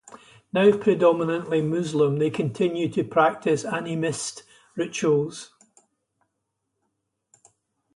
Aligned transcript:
Now 0.51 0.75
predominantly 0.75 1.61
Muslim, 1.61 2.17
they 2.17 2.31
continue 2.31 2.89
to 2.93 3.03
practice 3.03 3.63
animist 3.63 4.41
rituals. 4.75 5.51